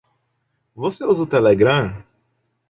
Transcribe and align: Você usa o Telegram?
Você 0.73 1.03
usa 1.05 1.21
o 1.21 1.27
Telegram? 1.27 2.03